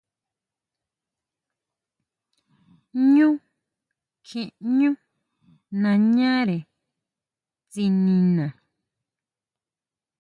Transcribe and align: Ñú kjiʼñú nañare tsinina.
Ñú 3.13 3.29
kjiʼñú 4.25 4.89
nañare 5.81 6.57
tsinina. 7.71 8.45